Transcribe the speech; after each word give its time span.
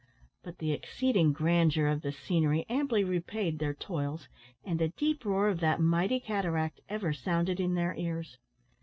But 0.41 0.57
the 0.57 0.71
exceeding 0.71 1.31
grandeur 1.31 1.85
of 1.85 2.01
the 2.01 2.11
scenery 2.11 2.65
amply 2.67 3.03
repaid 3.03 3.59
their 3.59 3.75
toils, 3.75 4.29
and 4.63 4.79
the 4.79 4.87
deep 4.87 5.23
roar 5.23 5.47
of 5.47 5.59
that 5.59 5.79
mighty 5.79 6.19
cataract 6.19 6.79
ever 6.89 7.13
sounded 7.13 7.59
in 7.59 7.75
their 7.75 7.93
ears. 7.93 8.39